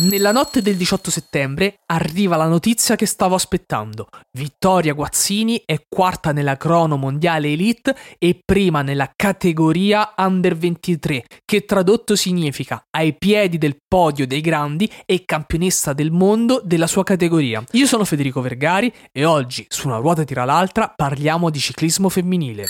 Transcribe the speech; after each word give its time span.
Nella 0.00 0.30
notte 0.30 0.62
del 0.62 0.76
18 0.76 1.10
settembre 1.10 1.80
arriva 1.86 2.36
la 2.36 2.46
notizia 2.46 2.94
che 2.94 3.04
stavo 3.04 3.34
aspettando. 3.34 4.06
Vittoria 4.30 4.92
Guazzini 4.92 5.62
è 5.66 5.86
quarta 5.88 6.30
nella 6.30 6.56
crono 6.56 6.96
mondiale 6.96 7.48
elite 7.48 7.96
e 8.16 8.40
prima 8.44 8.82
nella 8.82 9.10
categoria 9.16 10.14
under 10.16 10.56
23, 10.56 11.24
che 11.44 11.64
tradotto 11.64 12.14
significa 12.14 12.80
ai 12.90 13.16
piedi 13.18 13.58
del 13.58 13.78
podio 13.88 14.24
dei 14.24 14.40
grandi 14.40 14.88
e 15.04 15.24
campionessa 15.24 15.92
del 15.94 16.12
mondo 16.12 16.60
della 16.62 16.86
sua 16.86 17.02
categoria. 17.02 17.64
Io 17.72 17.86
sono 17.86 18.04
Federico 18.04 18.40
Vergari 18.40 18.92
e 19.10 19.24
oggi 19.24 19.66
su 19.68 19.88
una 19.88 19.96
ruota 19.96 20.22
tira 20.22 20.44
l'altra 20.44 20.92
parliamo 20.94 21.50
di 21.50 21.58
ciclismo 21.58 22.08
femminile. 22.08 22.66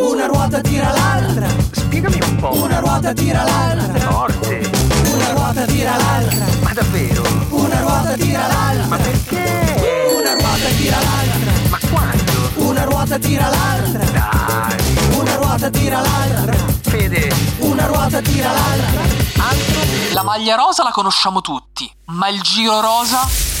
Una 0.00 0.26
ruota 0.26 0.60
tira 0.60 0.92
l'altra. 0.92 1.48
Spiegami 1.70 2.18
un 2.20 2.36
po'. 2.36 2.54
Una 2.62 2.80
ruota 2.80 3.14
tira 3.14 3.42
l'altra. 3.42 4.10
Forte. 4.10 4.70
Una 5.14 5.32
ruota 5.32 5.61
ruota 13.12 13.18
tira 13.18 13.48
l'altra. 13.48 14.04
Dai. 14.04 15.18
Una 15.18 15.34
ruota 15.36 15.70
tira 15.70 16.00
l'altra. 16.00 16.56
Fede. 16.82 17.34
Una 17.58 17.86
ruota 17.86 18.20
tira 18.22 18.52
l'altra. 18.52 19.02
Altro? 19.36 19.80
La 20.12 20.22
maglia 20.22 20.56
rosa 20.56 20.82
la 20.82 20.90
conosciamo 20.90 21.40
tutti, 21.40 21.90
ma 22.06 22.28
il 22.28 22.40
giro 22.40 22.80
rosa? 22.80 23.51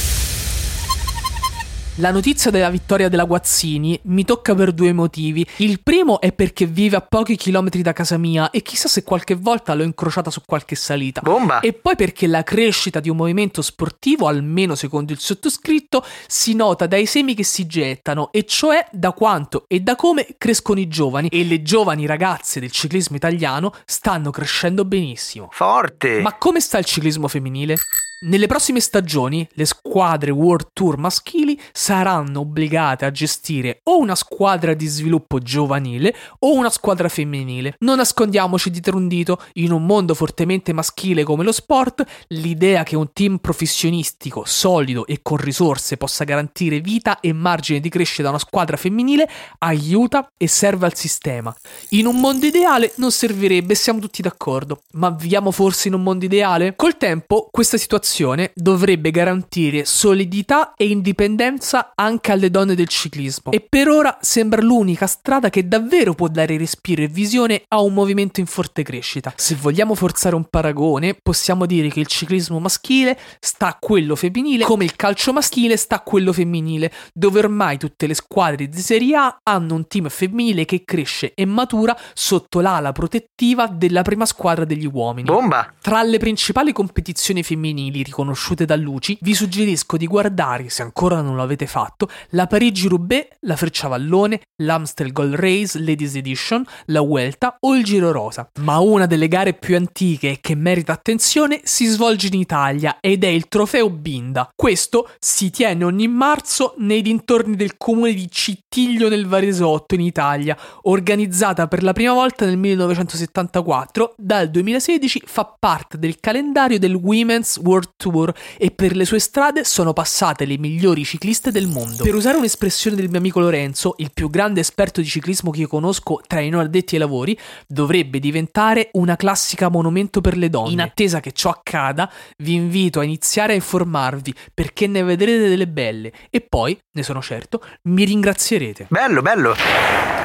La 1.96 2.10
notizia 2.10 2.50
della 2.50 2.70
vittoria 2.70 3.10
della 3.10 3.24
Guazzini 3.24 4.00
mi 4.04 4.24
tocca 4.24 4.54
per 4.54 4.72
due 4.72 4.94
motivi. 4.94 5.46
Il 5.58 5.82
primo 5.82 6.22
è 6.22 6.32
perché 6.32 6.64
vive 6.64 6.96
a 6.96 7.02
pochi 7.02 7.36
chilometri 7.36 7.82
da 7.82 7.92
casa 7.92 8.16
mia 8.16 8.48
e 8.48 8.62
chissà 8.62 8.88
se 8.88 9.02
qualche 9.02 9.34
volta 9.34 9.74
l'ho 9.74 9.82
incrociata 9.82 10.30
su 10.30 10.40
qualche 10.46 10.74
salita. 10.74 11.20
Bomba. 11.20 11.60
E 11.60 11.74
poi 11.74 11.94
perché 11.94 12.26
la 12.26 12.42
crescita 12.44 12.98
di 12.98 13.10
un 13.10 13.16
movimento 13.16 13.60
sportivo, 13.60 14.26
almeno 14.26 14.74
secondo 14.74 15.12
il 15.12 15.18
sottoscritto, 15.18 16.02
si 16.26 16.54
nota 16.54 16.86
dai 16.86 17.04
semi 17.04 17.34
che 17.34 17.44
si 17.44 17.66
gettano, 17.66 18.32
e 18.32 18.46
cioè 18.46 18.86
da 18.90 19.12
quanto 19.12 19.64
e 19.68 19.80
da 19.80 19.94
come 19.94 20.28
crescono 20.38 20.80
i 20.80 20.88
giovani. 20.88 21.28
E 21.28 21.44
le 21.44 21.60
giovani 21.60 22.06
ragazze 22.06 22.58
del 22.58 22.70
ciclismo 22.70 23.16
italiano 23.16 23.70
stanno 23.84 24.30
crescendo 24.30 24.86
benissimo. 24.86 25.50
Forte. 25.52 26.22
Ma 26.22 26.38
come 26.38 26.60
sta 26.60 26.78
il 26.78 26.86
ciclismo 26.86 27.28
femminile? 27.28 27.76
Nelle 28.24 28.46
prossime 28.46 28.78
stagioni 28.78 29.48
le 29.54 29.64
squadre 29.64 30.30
World 30.30 30.68
Tour 30.74 30.96
maschili 30.96 31.60
saranno 31.72 32.40
obbligate 32.40 33.04
a 33.04 33.10
gestire 33.10 33.80
o 33.84 33.98
una 33.98 34.14
squadra 34.14 34.74
di 34.74 34.86
sviluppo 34.86 35.40
giovanile 35.40 36.14
o 36.38 36.54
una 36.54 36.70
squadra 36.70 37.08
femminile. 37.08 37.74
Non 37.80 37.96
nascondiamoci 37.96 38.70
dietro 38.70 38.96
un 38.96 39.08
dito, 39.08 39.42
in 39.54 39.72
un 39.72 39.84
mondo 39.84 40.14
fortemente 40.14 40.72
maschile 40.72 41.24
come 41.24 41.42
lo 41.42 41.50
sport, 41.50 42.04
l'idea 42.28 42.84
che 42.84 42.94
un 42.94 43.12
team 43.12 43.38
professionistico 43.38 44.44
solido 44.46 45.04
e 45.04 45.18
con 45.20 45.38
risorse 45.38 45.96
possa 45.96 46.22
garantire 46.22 46.78
vita 46.78 47.18
e 47.18 47.32
margine 47.32 47.80
di 47.80 47.88
crescita 47.88 48.28
a 48.28 48.30
una 48.30 48.38
squadra 48.38 48.76
femminile 48.76 49.28
aiuta 49.58 50.30
e 50.36 50.46
serve 50.46 50.86
al 50.86 50.94
sistema. 50.94 51.52
In 51.88 52.06
un 52.06 52.20
mondo 52.20 52.46
ideale 52.46 52.92
non 52.98 53.10
servirebbe, 53.10 53.74
siamo 53.74 53.98
tutti 53.98 54.22
d'accordo, 54.22 54.82
ma 54.92 55.10
viviamo 55.10 55.50
forse 55.50 55.88
in 55.88 55.94
un 55.94 56.04
mondo 56.04 56.24
ideale? 56.24 56.76
Col 56.76 56.96
tempo 56.96 57.48
questa 57.50 57.76
situazione 57.76 58.10
dovrebbe 58.54 59.10
garantire 59.10 59.84
solidità 59.84 60.74
e 60.76 60.88
indipendenza 60.88 61.92
anche 61.94 62.32
alle 62.32 62.50
donne 62.50 62.74
del 62.74 62.88
ciclismo 62.88 63.52
e 63.52 63.64
per 63.66 63.88
ora 63.88 64.18
sembra 64.20 64.60
l'unica 64.60 65.06
strada 65.06 65.50
che 65.50 65.66
davvero 65.66 66.14
può 66.14 66.28
dare 66.28 66.56
respiro 66.58 67.02
e 67.02 67.08
visione 67.08 67.62
a 67.68 67.80
un 67.80 67.94
movimento 67.94 68.40
in 68.40 68.46
forte 68.46 68.82
crescita. 68.82 69.32
Se 69.36 69.54
vogliamo 69.54 69.94
forzare 69.94 70.34
un 70.34 70.44
paragone, 70.48 71.16
possiamo 71.20 71.66
dire 71.66 71.88
che 71.88 72.00
il 72.00 72.06
ciclismo 72.06 72.58
maschile 72.58 73.18
sta 73.40 73.68
a 73.68 73.76
quello 73.78 74.14
femminile 74.14 74.64
come 74.64 74.84
il 74.84 74.94
calcio 74.96 75.32
maschile 75.32 75.76
sta 75.76 75.96
a 75.96 76.00
quello 76.00 76.32
femminile, 76.32 76.92
dove 77.12 77.38
ormai 77.38 77.78
tutte 77.78 78.06
le 78.06 78.14
squadre 78.14 78.68
di 78.68 78.80
Serie 78.80 79.16
A 79.16 79.38
hanno 79.42 79.74
un 79.74 79.86
team 79.86 80.08
femminile 80.08 80.64
che 80.64 80.82
cresce 80.84 81.32
e 81.34 81.44
matura 81.46 81.96
sotto 82.12 82.60
l'ala 82.60 82.92
protettiva 82.92 83.66
della 83.66 84.02
prima 84.02 84.26
squadra 84.26 84.64
degli 84.64 84.88
uomini. 84.90 85.26
Bomba. 85.26 85.72
Tra 85.80 86.02
le 86.02 86.18
principali 86.18 86.72
competizioni 86.72 87.42
femminili 87.42 88.01
riconosciute 88.02 88.64
da 88.64 88.76
Luci, 88.76 89.18
vi 89.20 89.34
suggerisco 89.34 89.96
di 89.96 90.06
guardare, 90.06 90.68
se 90.68 90.82
ancora 90.82 91.20
non 91.20 91.36
lo 91.36 91.42
avete 91.42 91.66
fatto, 91.66 92.08
la 92.30 92.46
Parigi-Roubaix, 92.46 93.28
la 93.40 93.56
Frecciavallone, 93.56 94.40
l'Amstel 94.62 95.12
Gold 95.12 95.34
Race 95.34 95.78
Ladies 95.78 96.14
Edition, 96.14 96.64
la 96.86 97.00
Vuelta 97.00 97.56
o 97.60 97.74
il 97.74 97.84
Giro 97.84 98.12
Rosa. 98.12 98.48
Ma 98.60 98.78
una 98.78 99.06
delle 99.06 99.28
gare 99.28 99.54
più 99.54 99.76
antiche 99.76 100.30
e 100.30 100.38
che 100.40 100.54
merita 100.54 100.92
attenzione 100.92 101.60
si 101.64 101.86
svolge 101.86 102.28
in 102.28 102.34
Italia 102.34 102.98
ed 103.00 103.24
è 103.24 103.28
il 103.28 103.48
Trofeo 103.48 103.90
Binda. 103.90 104.48
Questo 104.54 105.10
si 105.18 105.50
tiene 105.50 105.84
ogni 105.84 106.08
marzo 106.08 106.74
nei 106.78 107.02
dintorni 107.02 107.56
del 107.56 107.76
comune 107.76 108.12
di 108.12 108.30
Cittiglio 108.30 109.08
nel 109.08 109.26
Varesotto 109.26 109.94
in 109.94 110.00
Italia, 110.00 110.56
organizzata 110.82 111.68
per 111.68 111.82
la 111.82 111.92
prima 111.92 112.12
volta 112.12 112.44
nel 112.44 112.56
1974, 112.58 114.14
dal 114.16 114.50
2016 114.50 115.22
fa 115.26 115.56
parte 115.58 115.98
del 115.98 116.18
calendario 116.20 116.78
del 116.78 116.94
Women's 116.94 117.58
World 117.58 117.91
Tour 117.96 118.32
e 118.58 118.70
per 118.70 118.94
le 118.94 119.04
sue 119.04 119.18
strade 119.18 119.64
sono 119.64 119.92
passate 119.92 120.44
le 120.44 120.58
migliori 120.58 121.04
cicliste 121.04 121.50
del 121.50 121.66
mondo. 121.66 122.02
Per 122.02 122.14
usare 122.14 122.36
un'espressione 122.36 122.96
del 122.96 123.08
mio 123.08 123.18
amico 123.18 123.40
Lorenzo, 123.40 123.94
il 123.98 124.10
più 124.12 124.30
grande 124.30 124.60
esperto 124.60 125.00
di 125.00 125.06
ciclismo 125.06 125.50
che 125.50 125.60
io 125.60 125.68
conosco 125.68 126.20
tra 126.26 126.40
i 126.40 126.48
non 126.48 126.60
addetti 126.60 126.94
ai 126.94 127.00
lavori, 127.00 127.38
dovrebbe 127.66 128.18
diventare 128.18 128.90
una 128.92 129.16
classica 129.16 129.68
monumento 129.68 130.20
per 130.20 130.36
le 130.36 130.50
donne. 130.50 130.72
In 130.72 130.80
attesa 130.80 131.20
che 131.20 131.32
ciò 131.32 131.50
accada, 131.50 132.10
vi 132.38 132.54
invito 132.54 133.00
a 133.00 133.04
iniziare 133.04 133.52
a 133.52 133.56
informarvi 133.56 134.34
perché 134.52 134.86
ne 134.86 135.02
vedrete 135.02 135.48
delle 135.48 135.68
belle 135.68 136.12
e 136.30 136.40
poi, 136.40 136.78
ne 136.92 137.02
sono 137.02 137.22
certo, 137.22 137.64
mi 137.84 138.04
ringrazierete. 138.04 138.86
Bello, 138.88 139.22
bello. 139.22 139.54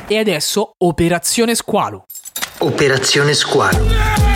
E 0.07 0.17
adesso 0.17 0.73
Operazione 0.77 1.55
Squalo. 1.55 2.05
Operazione 2.59 3.33
Squalo. 3.33 4.26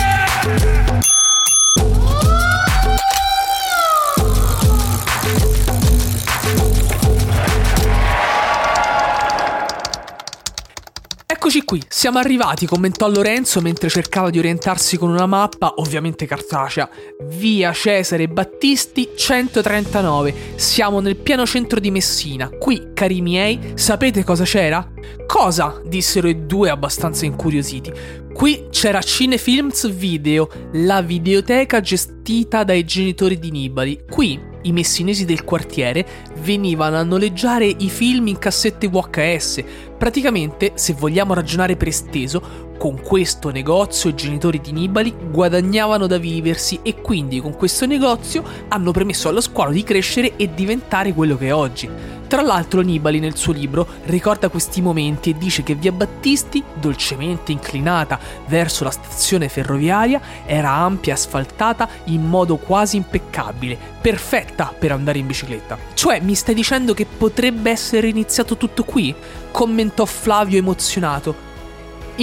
Eccoci 11.44 11.64
qui, 11.64 11.82
siamo 11.88 12.20
arrivati, 12.20 12.66
commentò 12.66 13.08
Lorenzo 13.08 13.60
mentre 13.60 13.88
cercava 13.88 14.30
di 14.30 14.38
orientarsi 14.38 14.96
con 14.96 15.10
una 15.10 15.26
mappa, 15.26 15.74
ovviamente 15.78 16.24
cartacea. 16.24 16.88
Via 17.30 17.72
Cesare 17.72 18.28
Battisti 18.28 19.10
139. 19.16 20.52
Siamo 20.54 21.00
nel 21.00 21.16
pieno 21.16 21.44
centro 21.44 21.80
di 21.80 21.90
Messina. 21.90 22.48
Qui, 22.48 22.90
cari 22.94 23.20
miei, 23.20 23.72
sapete 23.74 24.22
cosa 24.22 24.44
c'era? 24.44 24.88
Cosa? 25.26 25.80
dissero 25.84 26.28
i 26.28 26.46
due 26.46 26.70
abbastanza 26.70 27.24
incuriositi. 27.24 27.92
Qui 28.32 28.68
c'era 28.70 29.00
Cinefilms 29.00 29.88
Video, 29.92 30.48
la 30.72 31.02
videoteca 31.02 31.80
gestita 31.80 32.64
dai 32.64 32.84
genitori 32.84 33.38
di 33.38 33.50
Nibali. 33.50 34.04
Qui 34.08 34.40
i 34.62 34.72
messinesi 34.72 35.24
del 35.24 35.44
quartiere 35.44 36.04
venivano 36.40 36.96
a 36.96 37.02
noleggiare 37.02 37.66
i 37.66 37.88
film 37.90 38.28
in 38.28 38.38
cassette 38.38 38.88
VHS. 38.88 39.62
Praticamente, 39.98 40.72
se 40.74 40.94
vogliamo 40.94 41.34
ragionare 41.34 41.76
per 41.76 41.88
esteso, 41.88 42.70
con 42.78 43.00
questo 43.00 43.50
negozio 43.50 44.10
i 44.10 44.14
genitori 44.14 44.60
di 44.60 44.72
Nibali 44.72 45.14
guadagnavano 45.30 46.08
da 46.08 46.18
viversi 46.18 46.80
e 46.82 47.00
quindi 47.00 47.38
con 47.38 47.54
questo 47.54 47.86
negozio 47.86 48.42
hanno 48.68 48.90
permesso 48.90 49.28
allo 49.28 49.40
squalo 49.40 49.70
di 49.70 49.84
crescere 49.84 50.36
e 50.36 50.52
diventare 50.52 51.12
quello 51.12 51.36
che 51.36 51.46
è 51.46 51.54
oggi. 51.54 51.88
Tra 52.32 52.40
l'altro 52.40 52.80
Nibali 52.80 53.18
nel 53.18 53.36
suo 53.36 53.52
libro 53.52 53.86
ricorda 54.04 54.48
questi 54.48 54.80
momenti 54.80 55.28
e 55.28 55.36
dice 55.36 55.62
che 55.62 55.74
via 55.74 55.92
Battisti, 55.92 56.64
dolcemente 56.72 57.52
inclinata 57.52 58.18
verso 58.46 58.84
la 58.84 58.90
stazione 58.90 59.50
ferroviaria, 59.50 60.18
era 60.46 60.70
ampia 60.70 61.12
e 61.12 61.16
asfaltata 61.16 61.86
in 62.04 62.26
modo 62.26 62.56
quasi 62.56 62.96
impeccabile, 62.96 63.76
perfetta 64.00 64.72
per 64.78 64.92
andare 64.92 65.18
in 65.18 65.26
bicicletta. 65.26 65.76
Cioè 65.92 66.20
mi 66.20 66.34
stai 66.34 66.54
dicendo 66.54 66.94
che 66.94 67.04
potrebbe 67.04 67.70
essere 67.70 68.08
iniziato 68.08 68.56
tutto 68.56 68.82
qui? 68.84 69.14
commentò 69.50 70.06
Flavio 70.06 70.56
emozionato. 70.56 71.51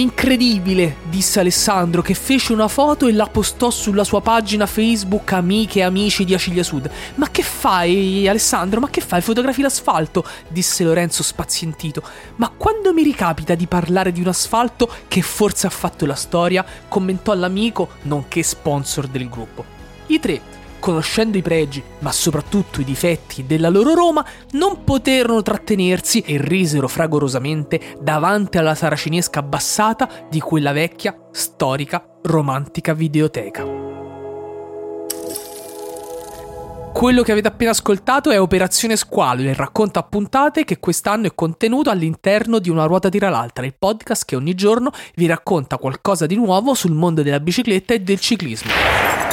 Incredibile, 0.00 0.96
disse 1.10 1.40
Alessandro 1.40 2.00
che 2.00 2.14
fece 2.14 2.54
una 2.54 2.68
foto 2.68 3.06
e 3.06 3.12
la 3.12 3.26
postò 3.26 3.68
sulla 3.68 4.02
sua 4.02 4.22
pagina 4.22 4.64
Facebook 4.64 5.30
Amiche 5.32 5.80
e 5.80 5.82
Amici 5.82 6.24
di 6.24 6.32
Acilia 6.32 6.62
Sud. 6.62 6.90
Ma 7.16 7.30
che 7.30 7.42
fai, 7.42 8.26
Alessandro? 8.26 8.80
Ma 8.80 8.88
che 8.88 9.02
fai? 9.02 9.20
Fotografi 9.20 9.60
l'asfalto? 9.60 10.24
disse 10.48 10.84
Lorenzo 10.84 11.22
spazientito. 11.22 12.02
Ma 12.36 12.48
quando 12.48 12.94
mi 12.94 13.02
ricapita 13.02 13.54
di 13.54 13.66
parlare 13.66 14.10
di 14.10 14.22
un 14.22 14.28
asfalto 14.28 14.90
che 15.06 15.20
forse 15.20 15.66
ha 15.66 15.70
fatto 15.70 16.06
la 16.06 16.14
storia, 16.14 16.64
commentò 16.88 17.34
l'amico, 17.34 17.90
nonché 18.04 18.42
sponsor 18.42 19.06
del 19.06 19.28
gruppo. 19.28 19.66
I 20.06 20.18
tre 20.18 20.40
conoscendo 20.80 21.38
i 21.38 21.42
pregi, 21.42 21.80
ma 22.00 22.10
soprattutto 22.10 22.80
i 22.80 22.84
difetti 22.84 23.46
della 23.46 23.68
loro 23.68 23.94
Roma, 23.94 24.24
non 24.52 24.82
poterono 24.82 25.42
trattenersi 25.42 26.20
e 26.20 26.38
risero 26.40 26.88
fragorosamente 26.88 27.96
davanti 28.00 28.58
alla 28.58 28.74
saracinesca 28.74 29.38
abbassata 29.38 30.08
di 30.28 30.40
quella 30.40 30.72
vecchia, 30.72 31.16
storica, 31.30 32.04
romantica 32.22 32.94
videoteca. 32.94 33.88
Quello 36.92 37.22
che 37.22 37.32
avete 37.32 37.48
appena 37.48 37.70
ascoltato 37.70 38.30
è 38.30 38.38
Operazione 38.38 38.96
Squalo, 38.96 39.42
il 39.42 39.54
racconto 39.54 39.98
a 39.98 40.02
puntate 40.02 40.64
che 40.64 40.80
quest'anno 40.80 41.28
è 41.28 41.34
contenuto 41.34 41.88
all'interno 41.88 42.58
di 42.58 42.68
Una 42.68 42.84
ruota 42.84 43.08
tira 43.08 43.30
l'altra, 43.30 43.64
il 43.64 43.74
podcast 43.78 44.24
che 44.26 44.36
ogni 44.36 44.54
giorno 44.54 44.90
vi 45.14 45.26
racconta 45.26 45.78
qualcosa 45.78 46.26
di 46.26 46.34
nuovo 46.34 46.74
sul 46.74 46.92
mondo 46.92 47.22
della 47.22 47.40
bicicletta 47.40 47.94
e 47.94 48.00
del 48.00 48.20
ciclismo. 48.20 49.29